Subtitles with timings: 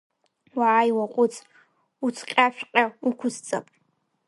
[0.57, 1.33] Уааи уаҟәыҵ,
[2.05, 3.65] уцҟьашәҟьа уқәысҵап!